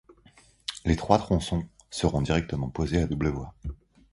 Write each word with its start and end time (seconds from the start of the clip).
Les 0.83 0.95
trois 0.95 1.19
tronçons 1.19 1.63
seront 1.91 2.23
directement 2.23 2.71
posés 2.71 3.03
à 3.03 3.05
double 3.05 3.27
voie. 3.29 3.53